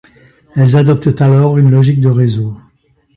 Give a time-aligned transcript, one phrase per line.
[0.55, 2.57] Elles adoptent alors une logique de réseau.